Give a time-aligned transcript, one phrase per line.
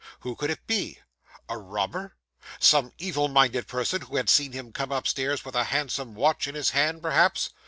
[0.21, 0.97] Who could it be?
[1.47, 2.15] A robber?
[2.59, 6.55] Some evil minded person who had seen him come upstairs with a handsome watch in
[6.55, 7.51] his hand, perhaps.